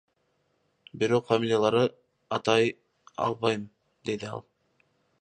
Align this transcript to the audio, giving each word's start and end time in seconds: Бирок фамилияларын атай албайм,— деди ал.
Бирок 1.03 1.27
фамилияларын 1.33 1.87
атай 2.39 2.75
албайм,— 3.29 3.71
деди 4.11 4.35
ал. 4.35 4.47